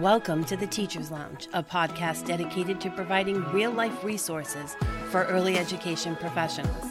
[0.00, 4.76] Welcome to the Teacher's Lounge, a podcast dedicated to providing real life resources
[5.10, 6.84] for early education professionals.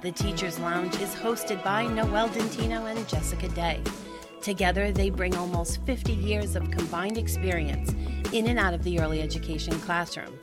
[0.00, 3.80] The Teacher's Lounge is hosted by Noelle Dentino and Jessica Day.
[4.40, 7.92] Together, they bring almost 50 years of combined experience
[8.32, 10.36] in and out of the early education classroom,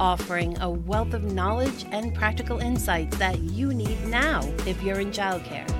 [0.00, 5.10] offering a wealth of knowledge and practical insights that you need now if you're in
[5.10, 5.70] childcare.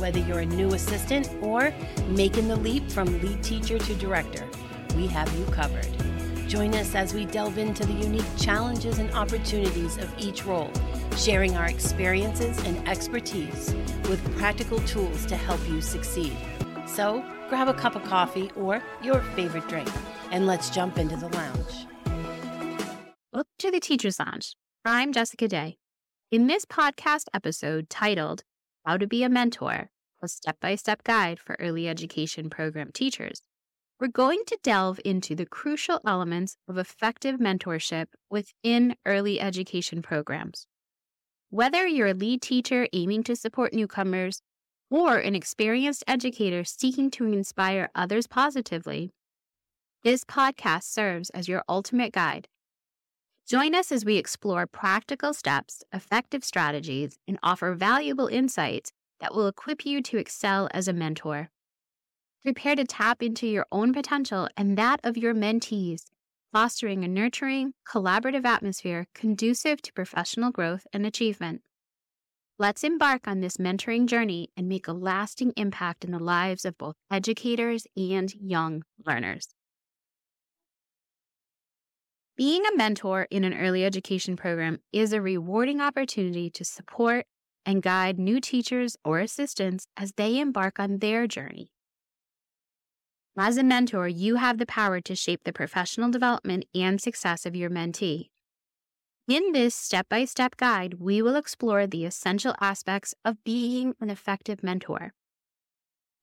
[0.00, 1.70] Whether you're a new assistant or
[2.08, 4.48] making the leap from lead teacher to director,
[4.94, 5.88] we have you covered.
[6.48, 10.70] Join us as we delve into the unique challenges and opportunities of each role,
[11.16, 13.72] sharing our experiences and expertise
[14.08, 16.36] with practical tools to help you succeed.
[16.86, 19.88] So, grab a cup of coffee or your favorite drink,
[20.32, 21.86] and let's jump into the lounge.
[23.32, 24.56] Welcome to the Teacher's Lounge.
[24.84, 25.78] I'm Jessica Day.
[26.32, 28.42] In this podcast episode titled
[28.84, 33.42] How to Be a Mentor, a step by step guide for early education program teachers,
[34.00, 40.66] we're going to delve into the crucial elements of effective mentorship within early education programs.
[41.50, 44.40] Whether you're a lead teacher aiming to support newcomers
[44.90, 49.10] or an experienced educator seeking to inspire others positively,
[50.02, 52.48] this podcast serves as your ultimate guide.
[53.46, 59.46] Join us as we explore practical steps, effective strategies, and offer valuable insights that will
[59.46, 61.50] equip you to excel as a mentor.
[62.42, 66.04] Prepare to tap into your own potential and that of your mentees,
[66.52, 71.60] fostering a nurturing, collaborative atmosphere conducive to professional growth and achievement.
[72.58, 76.78] Let's embark on this mentoring journey and make a lasting impact in the lives of
[76.78, 79.48] both educators and young learners.
[82.38, 87.26] Being a mentor in an early education program is a rewarding opportunity to support
[87.66, 91.70] and guide new teachers or assistants as they embark on their journey.
[93.42, 97.56] As a mentor, you have the power to shape the professional development and success of
[97.56, 98.28] your mentee.
[99.26, 104.10] In this step by step guide, we will explore the essential aspects of being an
[104.10, 105.14] effective mentor.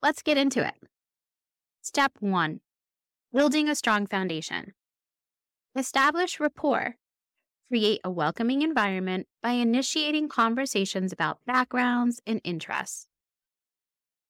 [0.04, 0.76] Let's get into it.
[1.82, 2.60] Step one
[3.34, 4.74] building a strong foundation.
[5.76, 6.98] Establish rapport.
[7.68, 13.08] Create a welcoming environment by initiating conversations about backgrounds and interests.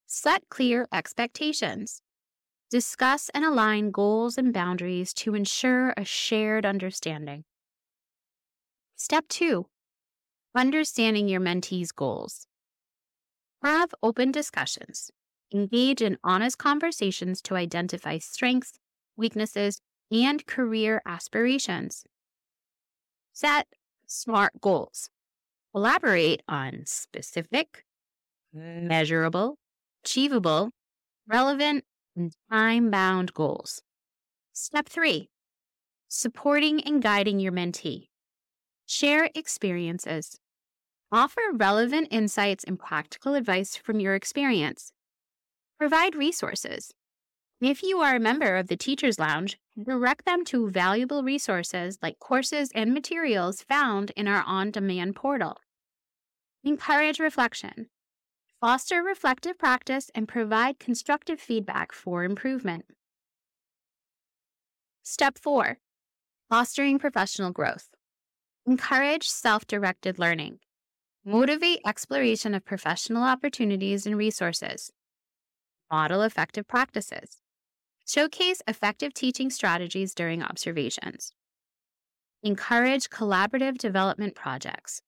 [0.06, 2.02] Set clear expectations.
[2.70, 7.46] Discuss and align goals and boundaries to ensure a shared understanding.
[8.98, 9.68] Step two,
[10.54, 12.46] understanding your mentee's goals.
[13.64, 15.12] Have open discussions.
[15.54, 18.74] Engage in honest conversations to identify strengths,
[19.16, 19.80] weaknesses,
[20.12, 22.04] and career aspirations.
[23.32, 23.68] Set
[24.08, 25.10] SMART goals.
[25.74, 27.86] Elaborate on specific,
[28.52, 29.58] measurable,
[30.04, 30.72] achievable,
[31.28, 31.86] relevant,
[32.18, 33.82] and time bound goals.
[34.52, 35.30] Step three,
[36.10, 38.08] supporting and guiding your mentee.
[38.88, 40.40] Share experiences.
[41.12, 44.92] Offer relevant insights and practical advice from your experience.
[45.80, 46.92] Provide resources.
[47.62, 52.20] If you are a member of the Teacher's Lounge, direct them to valuable resources like
[52.20, 55.58] courses and materials found in our on demand portal.
[56.64, 57.88] Encourage reflection.
[58.60, 62.86] Foster reflective practice and provide constructive feedback for improvement.
[65.04, 65.78] Step 4
[66.50, 67.90] Fostering professional growth.
[68.66, 70.58] Encourage self directed learning.
[71.24, 74.92] Motivate exploration of professional opportunities and resources.
[75.92, 77.38] Model effective practices.
[78.08, 81.32] Showcase effective teaching strategies during observations.
[82.42, 85.04] Encourage collaborative development projects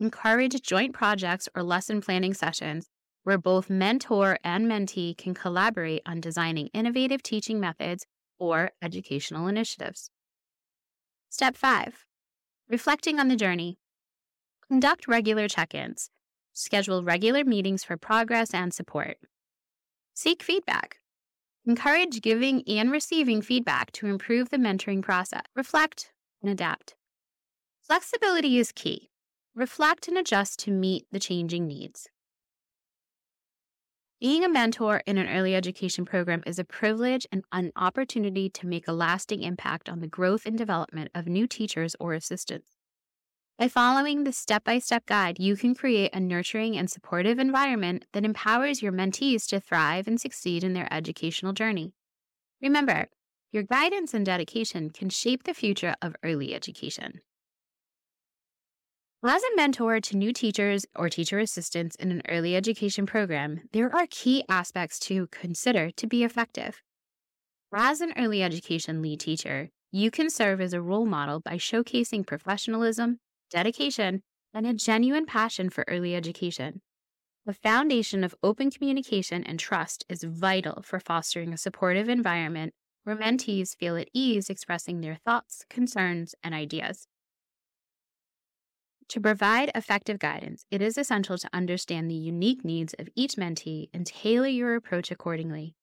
[0.00, 2.88] encourage joint projects or lesson planning sessions
[3.24, 8.06] where both mentor and mentee can collaborate on designing innovative teaching methods
[8.38, 10.10] or educational initiatives.
[11.28, 12.04] Step 5
[12.68, 13.78] Reflecting on the journey.
[14.68, 16.10] Conduct regular check ins.
[16.52, 19.18] Schedule regular meetings for progress and support.
[20.14, 20.98] Seek feedback.
[21.64, 25.42] Encourage giving and receiving feedback to improve the mentoring process.
[25.54, 26.12] Reflect
[26.42, 26.96] and adapt.
[27.80, 29.11] Flexibility is key
[29.54, 32.08] reflect and adjust to meet the changing needs.
[34.20, 38.66] Being a mentor in an early education program is a privilege and an opportunity to
[38.68, 42.76] make a lasting impact on the growth and development of new teachers or assistants.
[43.58, 48.06] By following the step by step guide, you can create a nurturing and supportive environment
[48.12, 51.92] that empowers your mentees to thrive and succeed in their educational journey.
[52.62, 53.08] Remember,
[53.50, 57.20] your guidance and dedication can shape the future of early education.
[59.24, 63.94] As a mentor to new teachers or teacher assistants in an early education program, there
[63.94, 66.82] are key aspects to consider to be effective.
[67.72, 72.26] As an early education lead teacher, you can serve as a role model by showcasing
[72.26, 76.80] professionalism, dedication, and a genuine passion for early education.
[77.46, 83.16] The foundation of open communication and trust is vital for fostering a supportive environment where
[83.16, 87.06] mentees feel at ease expressing their thoughts, concerns, and ideas.
[89.12, 93.90] To provide effective guidance, it is essential to understand the unique needs of each mentee
[93.92, 95.74] and tailor your approach accordingly.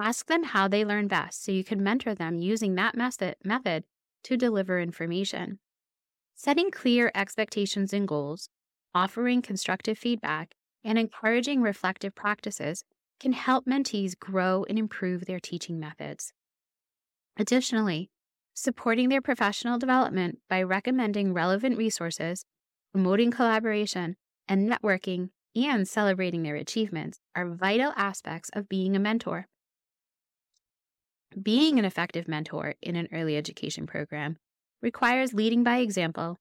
[0.00, 3.84] Ask them how they learn best so you can mentor them using that method,
[4.22, 5.58] to deliver information.
[6.34, 8.48] Setting clear expectations and goals,
[8.94, 12.82] offering constructive feedback, and encouraging reflective practices
[13.20, 16.32] can help mentees grow and improve their teaching methods.
[17.36, 18.08] Additionally,
[18.54, 22.46] supporting their professional development by recommending relevant resources,
[22.94, 24.14] promoting collaboration,
[24.46, 29.48] and networking and celebrating their achievements are vital aspects of being a mentor.
[31.42, 34.36] Being an effective mentor in an early education program
[34.80, 36.38] requires leading by example,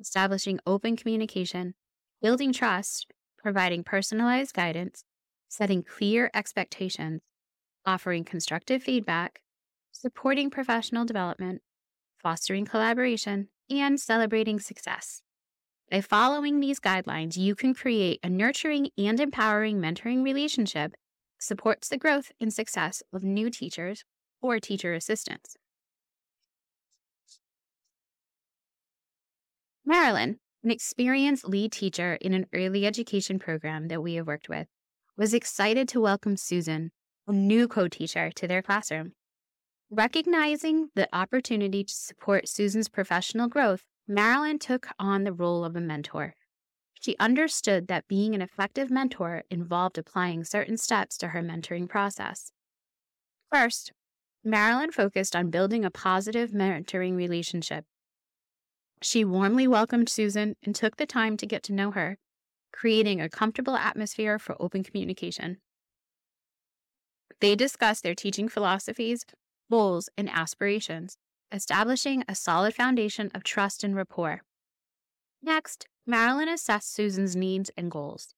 [0.00, 1.74] establishing open communication,
[2.22, 3.06] building trust,
[3.36, 5.04] providing personalized guidance,
[5.48, 7.20] setting clear expectations,
[7.84, 9.42] offering constructive feedback,
[9.92, 11.60] supporting professional development,
[12.22, 15.20] fostering collaboration, and celebrating success.
[15.90, 20.94] By following these guidelines, you can create a nurturing and empowering mentoring relationship
[21.40, 24.04] supports the growth and success of new teachers
[24.40, 25.56] or teacher assistants.
[29.84, 34.68] Marilyn, an experienced lead teacher in an early education program that we have worked with,
[35.16, 36.92] was excited to welcome Susan,
[37.26, 39.12] a new co teacher, to their classroom.
[39.90, 45.80] Recognizing the opportunity to support Susan's professional growth, Marilyn took on the role of a
[45.80, 46.34] mentor.
[47.00, 52.50] She understood that being an effective mentor involved applying certain steps to her mentoring process.
[53.52, 53.92] First,
[54.42, 57.84] Marilyn focused on building a positive mentoring relationship.
[59.00, 62.18] She warmly welcomed Susan and took the time to get to know her,
[62.72, 65.58] creating a comfortable atmosphere for open communication.
[67.40, 69.24] They discussed their teaching philosophies,
[69.70, 71.16] goals, and aspirations,
[71.52, 74.42] establishing a solid foundation of trust and rapport.
[75.42, 78.34] Next, Marilyn assessed Susan's needs and goals.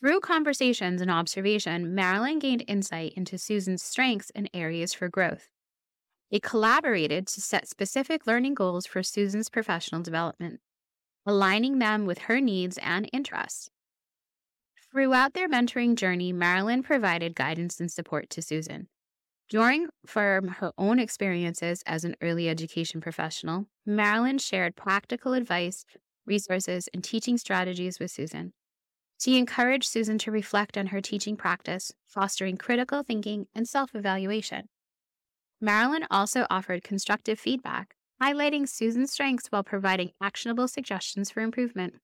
[0.00, 5.48] Through conversations and observation, Marilyn gained insight into Susan's strengths and areas for growth.
[6.30, 10.60] They collaborated to set specific learning goals for Susan's professional development,
[11.26, 13.70] aligning them with her needs and interests.
[14.92, 18.88] Throughout their mentoring journey, Marilyn provided guidance and support to Susan.
[19.48, 25.86] Drawing from her own experiences as an early education professional, Marilyn shared practical advice,
[26.26, 28.52] resources, and teaching strategies with Susan.
[29.18, 34.68] She encouraged Susan to reflect on her teaching practice, fostering critical thinking and self evaluation.
[35.62, 41.94] Marilyn also offered constructive feedback, highlighting Susan's strengths while providing actionable suggestions for improvement.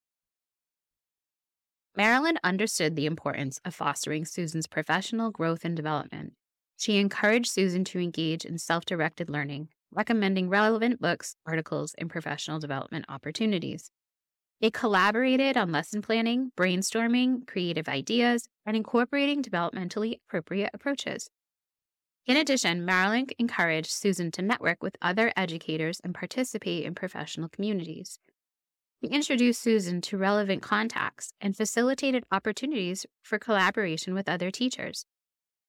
[1.94, 6.32] Marilyn understood the importance of fostering Susan's professional growth and development.
[6.76, 12.58] She encouraged Susan to engage in self directed learning, recommending relevant books, articles, and professional
[12.58, 13.90] development opportunities.
[14.60, 21.28] They collaborated on lesson planning, brainstorming, creative ideas, and incorporating developmentally appropriate approaches.
[22.26, 28.18] In addition, Marilyn encouraged Susan to network with other educators and participate in professional communities.
[29.00, 35.04] He introduced Susan to relevant contacts and facilitated opportunities for collaboration with other teachers.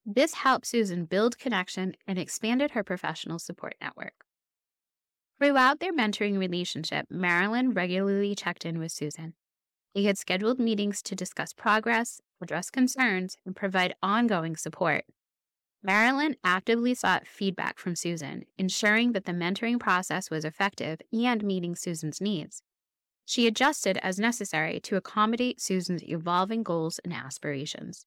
[0.05, 4.25] This helped Susan build connection and expanded her professional support network.
[5.39, 9.33] Throughout their mentoring relationship, Marilyn regularly checked in with Susan.
[9.95, 15.05] They had scheduled meetings to discuss progress, address concerns, and provide ongoing support.
[15.81, 21.75] Marilyn actively sought feedback from Susan, ensuring that the mentoring process was effective and meeting
[21.75, 22.61] Susan's needs.
[23.25, 28.05] She adjusted as necessary to accommodate Susan's evolving goals and aspirations.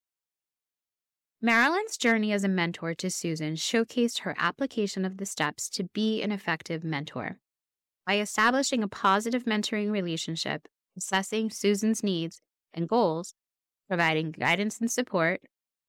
[1.40, 6.21] Marilyn's journey as a mentor to Susan showcased her application of the steps to be
[6.21, 7.38] an effective mentor.
[8.04, 10.66] By establishing a positive mentoring relationship,
[10.97, 12.40] assessing Susan's needs
[12.75, 13.35] and goals,
[13.87, 15.40] providing guidance and support,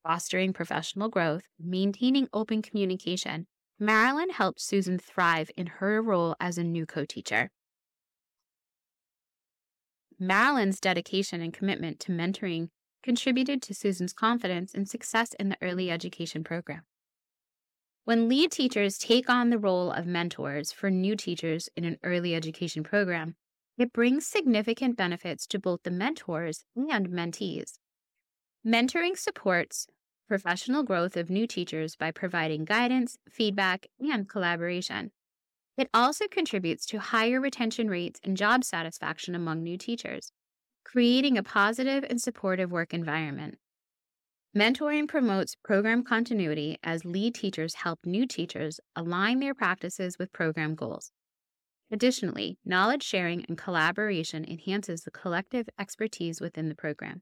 [0.04, 3.48] fostering professional growth, maintaining open communication,
[3.80, 7.50] Marilyn helped Susan thrive in her role as a new co teacher.
[10.20, 12.70] Marilyn's dedication and commitment to mentoring
[13.04, 16.84] contributed to Susan's confidence and success in the early education program.
[18.06, 22.34] When lead teachers take on the role of mentors for new teachers in an early
[22.34, 23.36] education program,
[23.78, 27.80] it brings significant benefits to both the mentors and mentees.
[28.66, 29.88] Mentoring supports
[30.28, 35.12] professional growth of new teachers by providing guidance, feedback, and collaboration.
[35.78, 40.32] It also contributes to higher retention rates and job satisfaction among new teachers,
[40.92, 43.56] creating a positive and supportive work environment.
[44.58, 50.74] Mentoring promotes program continuity as lead teachers help new teachers align their practices with program
[50.74, 51.12] goals.
[51.92, 57.22] Additionally, knowledge sharing and collaboration enhances the collective expertise within the program.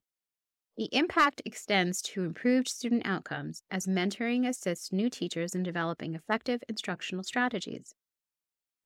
[0.77, 6.61] The impact extends to improved student outcomes as mentoring assists new teachers in developing effective
[6.69, 7.95] instructional strategies.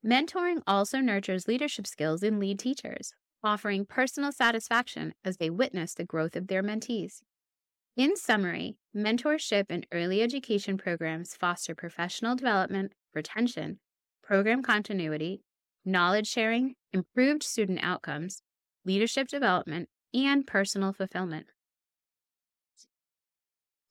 [0.03, 6.05] Mentoring also nurtures leadership skills in lead teachers, offering personal satisfaction as they witness the
[6.05, 7.21] growth of their mentees.
[7.97, 13.79] In summary, mentorship and early education programs foster professional development, retention,
[14.23, 15.43] program continuity,
[15.83, 18.41] knowledge sharing, improved student outcomes,
[18.85, 21.47] leadership development, and personal fulfillment.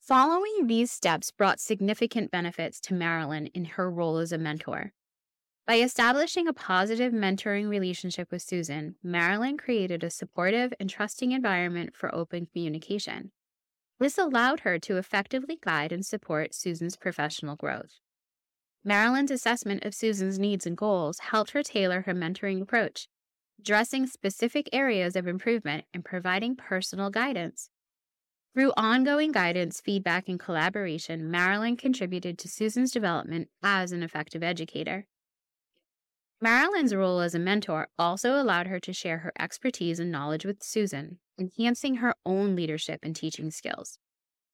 [0.00, 4.92] Following these steps brought significant benefits to Marilyn in her role as a mentor.
[5.67, 11.95] By establishing a positive mentoring relationship with Susan, Marilyn created a supportive and trusting environment
[11.95, 13.31] for open communication.
[14.00, 18.00] This allowed her to effectively guide and support Susan's professional growth.
[18.83, 23.09] Marilyn's assessment of Susan's needs and goals helped her tailor her mentoring approach,
[23.59, 27.69] addressing specific areas of improvement and providing personal guidance.
[28.55, 35.07] Through ongoing guidance, feedback, and collaboration, Marilyn contributed to Susan's development as an effective educator.
[36.42, 40.62] Marilyn's role as a mentor also allowed her to share her expertise and knowledge with
[40.62, 43.99] Susan, enhancing her own leadership and teaching skills.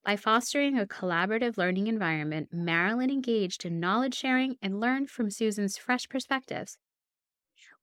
[0.05, 5.77] By fostering a collaborative learning environment, Marilyn engaged in knowledge sharing and learned from Susan's
[5.77, 6.77] fresh perspectives.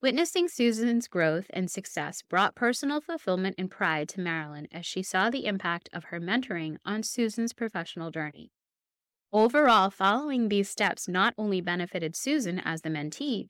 [0.02, 5.30] Witnessing Susan's growth and success brought personal fulfillment and pride to Marilyn as she saw
[5.30, 8.52] the impact of her mentoring on Susan's professional journey.
[9.32, 13.48] Overall, following these steps not only benefited Susan as the mentee,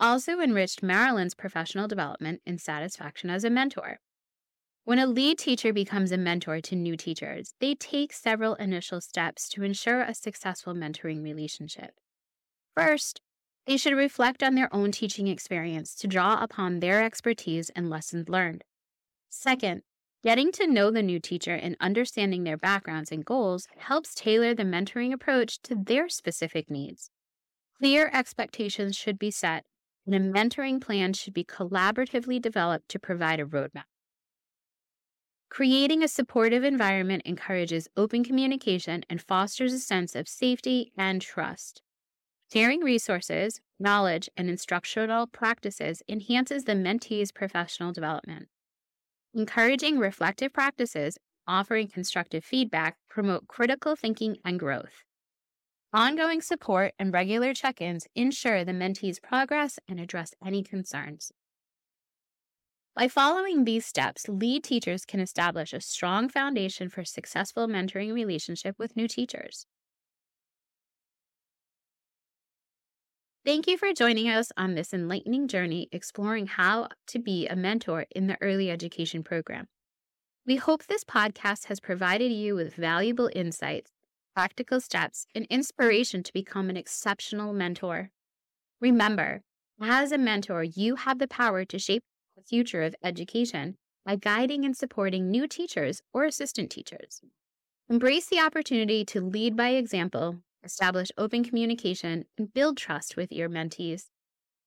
[0.00, 3.98] also enriched Marilyn's professional development and satisfaction as a mentor.
[4.84, 9.48] When a lead teacher becomes a mentor to new teachers, they take several initial steps
[9.50, 11.90] to ensure a successful mentoring relationship.
[12.74, 13.20] First,
[13.66, 18.30] they should reflect on their own teaching experience to draw upon their expertise and lessons
[18.30, 18.64] learned.
[19.28, 19.82] Second,
[20.24, 24.62] getting to know the new teacher and understanding their backgrounds and goals helps tailor the
[24.62, 27.10] mentoring approach to their specific needs.
[27.78, 29.66] Clear expectations should be set
[30.08, 33.84] and a mentoring plan should be collaboratively developed to provide a roadmap.
[35.50, 41.82] Creating a supportive environment encourages open communication and fosters a sense of safety and trust.
[42.52, 48.48] Sharing resources, knowledge, and instructional practices enhances the mentee's professional development.
[49.34, 55.04] Encouraging reflective practices, offering constructive feedback, promote critical thinking and growth.
[55.94, 61.32] Ongoing support and regular check ins ensure the mentee's progress and address any concerns.
[62.94, 68.78] By following these steps, lead teachers can establish a strong foundation for successful mentoring relationship
[68.78, 69.64] with new teachers.
[73.46, 78.04] Thank you for joining us on this enlightening journey exploring how to be a mentor
[78.14, 79.68] in the early education program.
[80.46, 83.92] We hope this podcast has provided you with valuable insights
[84.38, 88.12] practical steps, and inspiration to become an exceptional mentor.
[88.80, 89.42] Remember,
[89.82, 92.04] as a mentor, you have the power to shape
[92.36, 93.74] the future of education
[94.06, 97.20] by guiding and supporting new teachers or assistant teachers.
[97.90, 103.48] Embrace the opportunity to lead by example, establish open communication, and build trust with your
[103.48, 104.04] mentees.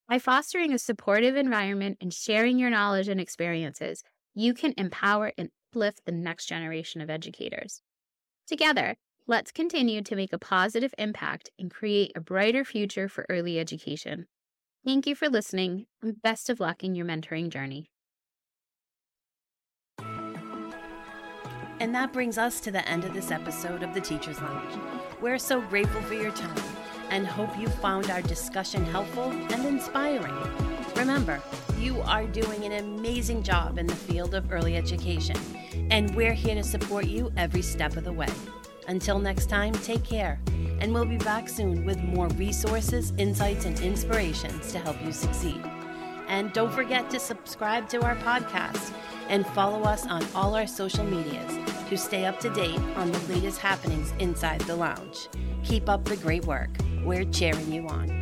[0.06, 5.48] By fostering a supportive environment and sharing your knowledge and experiences, you can empower and
[5.70, 7.80] uplift the next generation of educators.
[8.46, 8.98] Together,
[9.28, 14.26] Let's continue to make a positive impact and create a brighter future for early education.
[14.84, 17.88] Thank you for listening and best of luck in your mentoring journey.
[21.78, 24.74] And that brings us to the end of this episode of the Teacher's Lounge.
[25.20, 26.64] We're so grateful for your time
[27.10, 30.34] and hope you found our discussion helpful and inspiring.
[30.96, 31.40] Remember,
[31.78, 35.36] you are doing an amazing job in the field of early education,
[35.90, 38.28] and we're here to support you every step of the way.
[38.88, 40.40] Until next time, take care,
[40.80, 45.62] and we'll be back soon with more resources, insights, and inspirations to help you succeed.
[46.28, 48.92] And don't forget to subscribe to our podcast
[49.28, 51.58] and follow us on all our social medias
[51.88, 55.28] to stay up to date on the latest happenings inside the lounge.
[55.62, 56.70] Keep up the great work.
[57.04, 58.21] We're cheering you on.